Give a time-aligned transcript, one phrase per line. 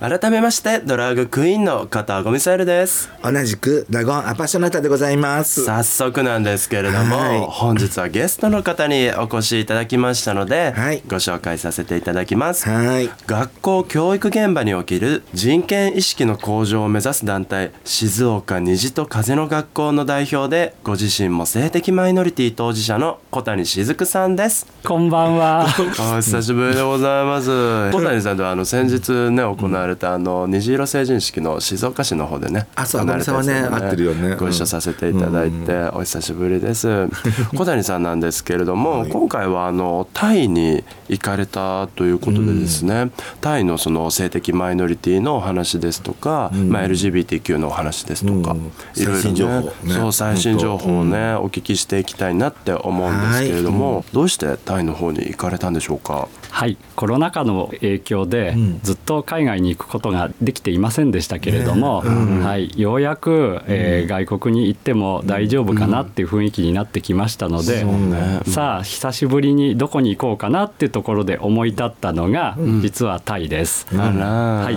[0.00, 3.10] 改めましてドラッグクイーンの加藤ゴミサイルです。
[3.20, 5.64] 同じくダゴンアパショナタでございます。
[5.64, 7.40] 早速なんですけれども、はい。
[7.40, 11.02] 本日はゲストの方にお越しいただきましたので、はい。
[11.08, 12.68] ご紹介させていただきます。
[12.68, 13.10] はい。
[13.26, 24.64] 学校教育現場における人権意識の向上を目指す団体静岡虹と風の学校の代表でご自身も性的マイノリティ当事者の小谷雫さんです。
[24.84, 25.66] こんばんは。
[26.14, 27.50] お久しぶりでございます。
[27.90, 34.36] 小谷さんとはあの先日ね行われたあの虹色成人式の静岡市の方でねあそう行われたやつあごめんなさいね合ってるよね。
[34.36, 37.08] ご一緒させていただいてお久しぶりです。
[37.56, 48.72] 小谷さんなんですけれども今回はあのタイに行かれたということでですねタイのその性的マイノリティのお話ですとかまあ LGBTQ のお話ですとかうん。
[48.94, 49.70] いろいろ最新情報ね。
[49.84, 56.28] ねそう最新情報をねお聞きしていきたいなって思うんですけれどもどうしてタイの方に行かれたんでしょうか？
[56.50, 58.80] はい、コロナ禍の影響で、ん。
[58.82, 68.40] ずっと海外に行くことができていませんでしたけれども、はい、ようやく、えー外国に行っても大丈夫かなっていう雰囲気になってきましたので、ね。
[68.46, 73.86] さあ久しぶりにどこに行こうかなっていうところで思い立ったのが、実はタイです。
[73.92, 74.74] あら、はい。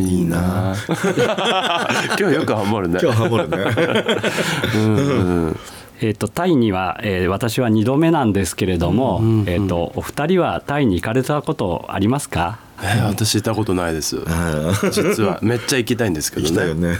[0.00, 0.74] いいな。
[2.18, 2.98] 今日よくハモるね。
[3.02, 3.58] 今日ハモるね。
[4.74, 5.56] うんうん。
[6.00, 12.58] えー、とタイには、えー私は2度目なんですけれども、えー、とお二人はタイに行かれたことありますか？
[12.82, 14.16] え 私行ったことないです。
[14.90, 16.48] 実はめっちゃ行きたいんですけどね。
[16.48, 16.98] 行きたいよね、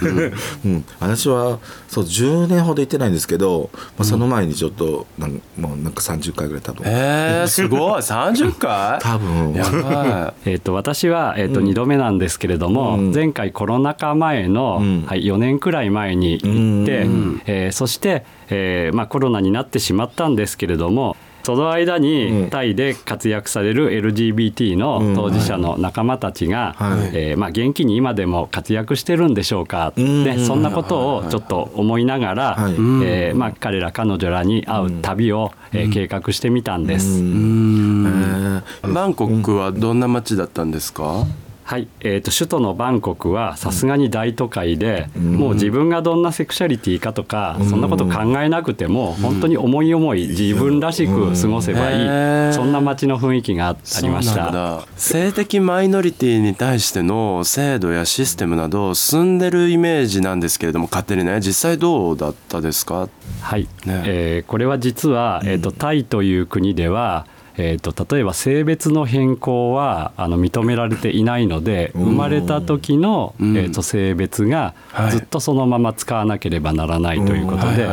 [0.64, 0.84] うん。
[1.00, 1.58] 私は
[1.89, 8.00] そう10年ほど行ってないんですけど、まあ、その前にちょっとなんもうなんか30回ぐらい多分えー、すごい。
[8.00, 8.98] 30回？
[9.02, 9.55] 多分。
[9.55, 13.12] やばえー、と私は、えーと2度目なんですけれども、うん。
[13.12, 15.05] 前回コロナ禍前の、うん。
[15.06, 17.42] はい、4年くらい前に行って、うん。
[17.46, 22.51] えーそして、えーまあ、コロナになってしまったんですけれどもその間に、うん。
[22.51, 27.11] タイで活躍される LGBT の当事者の仲間たちが、はい。
[27.13, 30.25] えーまあ、元気に今でも活躍してるんでしょうか、うん。
[30.25, 32.73] ね、そんなことをちょっと思いながら、はい。
[32.73, 37.19] えーまあ、彼ら彼女らに会う旅を、えー計画してみたんです。
[37.19, 38.63] いうん。
[38.95, 41.27] バンコクはどんな街だったんですか、
[41.64, 54.50] はい、えー、と首都のバンコクはさすがに大都会で、もう自分がどんなセクシャリティかとか、そんなこと考えなくても、本当に思い思い自分らしく過ごせばいい、そんな街の雰囲気があありました。
[54.50, 54.86] だ。
[54.96, 61.40] 性的マイノリティに対しての制度やシステムなど進んでるイメージなんですけれども勝手にね。
[61.40, 63.08] 実際どうだったですか？
[63.40, 64.02] はい、ね。
[64.05, 67.27] えーこれは実は、えー、とタイという国では、
[67.57, 73.57] えー、と例えば性別の変更はあの認められていないので生まれた時の、うん。
[73.57, 75.11] えー、と性別がはい。
[75.13, 77.86] ずっとそのまま使わなければならないということで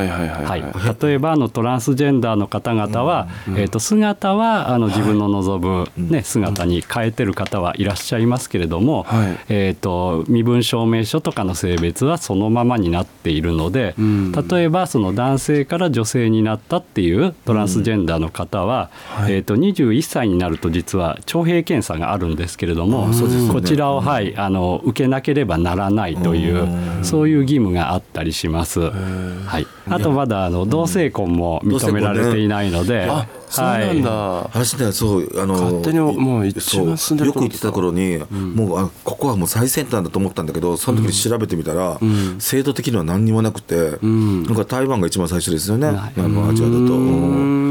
[1.08, 9.38] 例えばあのトランスジェンダーの方々は、えー、と姿はあの自分の望む、ね、姿に変えてる方はいらっしゃいますけれども、はい。
[9.50, 14.31] えー、と身分証明書とかの性別はそのままになっているので、うん。
[14.31, 19.34] 例えばその男性から女性になったっていうトランスジェンダーの方は、はい。
[19.34, 23.50] えー、と21歳になると実は徴兵検査があるんですけれども、ね。
[23.52, 28.80] こちらを、はい、あの受けなければならないというそういう義務があったりします。
[28.80, 42.00] はい、あとまだあの同性婚も認められていないので、あそうなんだ、私ねそうあの勝手にもう一番住んでよく行ってた頃に、もうあここはもう最先端だと思ったんだけどその時に調べてみたら、
[42.38, 46.20] 制度的には何にもなくて、なんか台湾が一番最初ですよね、はい。
[46.20, 46.78] あのアジアだと。
[46.78, 47.70] ううん。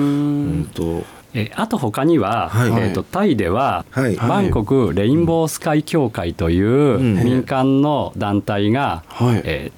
[0.59, 1.05] んと
[1.39, 2.69] えあと他には、はい。
[2.69, 4.17] えー、とタイでは、はい。
[4.17, 9.73] バンコクレインボースカイ協会という民間の団体がはい。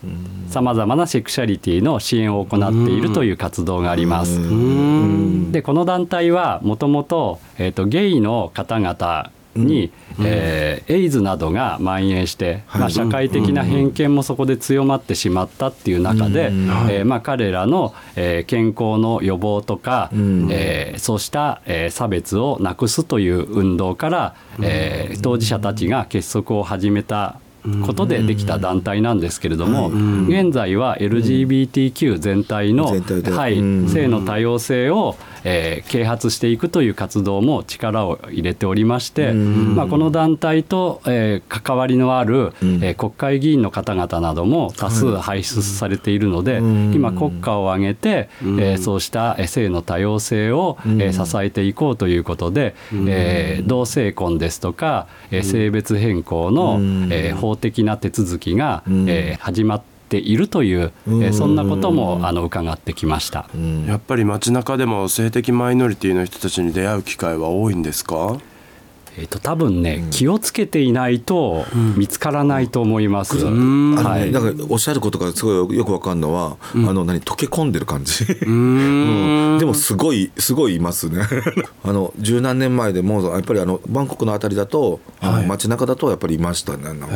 [0.48, 4.40] さまざまなセクシャリティの支援を行っているという活動があります。
[4.40, 5.52] うん。
[5.52, 9.90] でこの団体はもともとゲイの方々に、
[10.22, 27.38] えーエイズなどが蔓延して、まあ、社会的な偏見もそこで強まってしまったっていう中で、えーまあ、彼らの、えー健康の予防とか、えーそうした、えー差別をなくすという運動から、えー当事者たちが結束を始めた
[27.86, 29.88] ことでできた団体なんですけれども、
[30.26, 33.56] 現在は LGBTQ 全体の、はい、
[33.88, 56.78] 性の多様性をえー、啓発していくという活動も力を入れておりまして、まあ、この団体と、えー、関わりのある、えー、国会議員の方々なども多数輩出されているので、今国家を挙げて、えー、そうした性の多様性を、えー、支えていこうということで、えー、同性婚ですとか、えー、性別変更の、
[57.10, 60.92] えー、法的な手続きが、えー、始まってているという、
[61.22, 63.48] えそんなこともあの伺ってきました、
[63.86, 68.38] やっぱり街中でも性的マイノリティの人たちに出会う機会は多いんですか？
[69.16, 71.66] えー、と多分ね、うん、気をつけていないと
[71.96, 73.38] 見つからないと思います。
[73.44, 78.24] うん、はい、なんかおっしゃることがすごいよくわかるのは、うん、あの何溶け込んでる感じ。
[78.46, 81.22] うん、でもすごいすごいいますね。
[81.82, 87.06] あの十何年前でもやっぱりあのバンコクのあたりだと、はい、街中だとやっぱりいましたねなんか。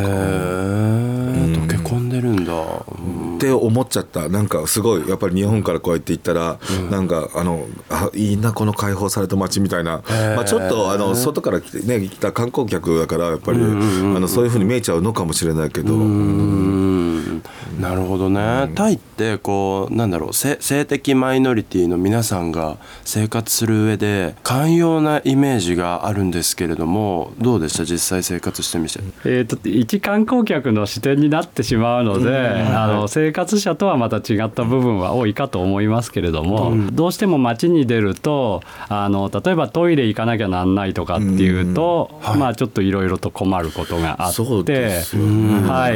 [2.25, 3.24] るんだ、うん。
[3.45, 4.29] って思っちゃった。
[4.29, 10.03] なんかすごいやっぱり日本からこうやって行ったら、うん、なんかあのあいいなこの解放された街みたいな、
[10.37, 15.95] まあ、ちょっとあの外から来てね来た観光客だからやっぱり、あのそういうふうに見えちゃうのかもしれないけど。
[17.81, 27.85] なるほどね、タイってこうなんだろう性的マイノリティの皆さんが生活する上で寛容なイメージがあるんですけれどもどうでした？
[27.85, 29.01] 実際生活してみて。
[29.25, 42.19] えーと、一観光客の視点になってしまうので、あの生活者とはまた違った部分は多いかと思いますけれども、うん、どうしても街に出るとあの例えばトイレ行かなきゃなんないとかっていうと、うん。
[42.21, 45.91] はい、まあちょっといろいろと困ることがあって、は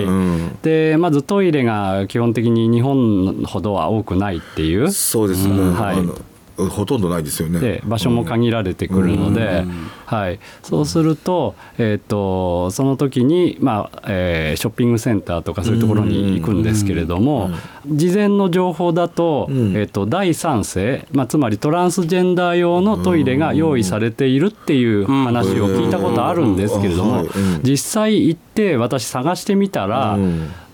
[0.61, 4.91] い、でまずトイレが基本的に日本ほどは多くないっていう。
[4.91, 7.61] そうですね、はいほとんどないですよね。
[7.61, 9.65] で場所も限られてくるので、
[10.07, 17.51] はい、そうすると,、えーと、その時に、まあえー、ショッピングセンターとかそういうところに行くんですけれども、
[17.87, 27.27] 事前の情報だと,、えーと、第三世、まあ、つまりトランスジェンダー用のトイレが用意されているっていう話を聞いたことあるんですけれども、
[27.63, 30.19] 実際行って私探してみたら、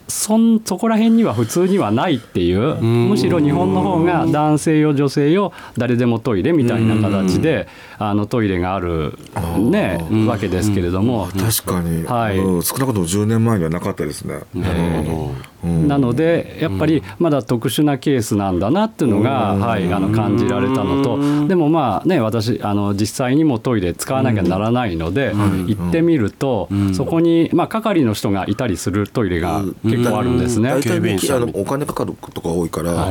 [0.08, 7.68] そんそこら辺には普通にはないっていうむしろ日本の方が男性用女性用誰でもトイレみたいな形で
[7.98, 9.18] あのトイレがある、
[9.58, 11.28] ね、わけですけれども。
[11.28, 14.40] 確かに、はい、少なくとも10年前にはなかったですね。
[15.64, 21.48] なのでやっぱりまだ特殊なケースなんだなっていうのが、はい、あの感じられたのと。
[21.48, 25.32] でもまあね私あの実際にもトイレ使わなきゃならないので、
[25.66, 30.70] 行ってみると、そこに、まあ、係の人がいたりするトイレが結構あるんですね。
[30.70, 30.98] 大体
[31.52, 33.08] お金かかることが多いから、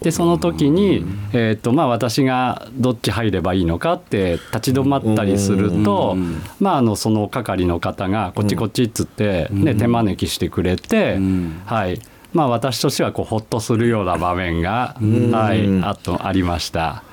[0.00, 6.16] でその時に、えーとまあ、私がどっち入ればいいのかって立ち止まったりすると、
[6.60, 11.18] まあ、あのその係の方がこっちこっちっつって、ね、手招きしてくれて、
[11.66, 12.00] はい。
[12.32, 14.96] まあ、私としてはこうほっとするような場面が、
[15.30, 17.04] はい、あとありました。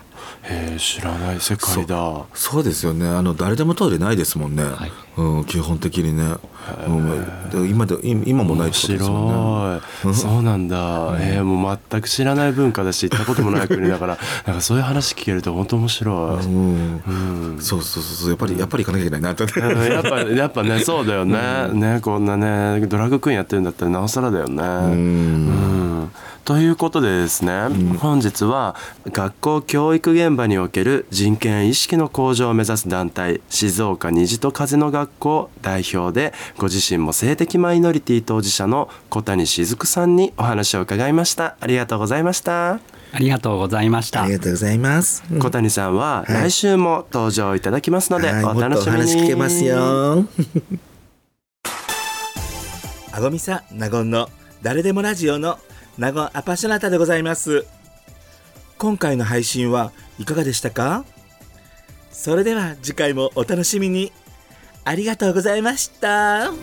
[0.43, 1.39] へえ知らない。
[1.39, 2.25] 世界だ。
[2.33, 3.07] そうですよね。
[3.07, 6.35] あの誰でもトイレないですもんね、はい、うん、基本的にね、
[6.87, 10.13] うん、今で今もないってことですよね。
[10.13, 10.77] そうなんだ、
[11.19, 14.17] えー、もう全く知らない文化だし行ったこともない国だから
[14.47, 17.03] なんかそういう話聞けると本当面白い、うん。
[17.07, 19.43] うん、そうそうそうやっぱりやっぱり行かなきゃいけないなって。
[19.43, 21.37] やっぱやっぱね そうだよね、
[21.73, 24.63] ねこんなねドラッグクイーンやってるんだったらなおさらだよね。
[24.63, 26.11] うん
[26.43, 41.57] ということでですね、うん、本日は学校教育現場における人権意識の向上を目指す団体静岡虹と風の学校代表でご自身も性的マイノリティ当事者の小谷雫さんにお話を伺いました。
[41.59, 42.79] ありがとうございました。
[43.13, 44.23] ありがとうございました。
[44.23, 50.25] ありがとうございます、うん、小谷さんは来週も登場いただきますので、お楽しみに、はい、聞けますよ。
[53.13, 54.29] あごみさなごんの
[54.61, 55.59] 誰でもラジオの
[56.01, 57.67] 名護アパショナタでございます。
[58.79, 61.05] 今回の配信はいかがでしたか？
[62.11, 64.11] それでは次回もお楽しみに。
[64.83, 66.53] ありがとうございました。